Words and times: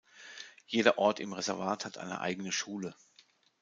Jeder 0.65 0.97
Ort 0.97 1.19
im 1.19 1.31
Reservat 1.31 1.85
hat 1.85 1.99
eine 1.99 2.21
eigene 2.21 2.51
Schule. 2.51 2.95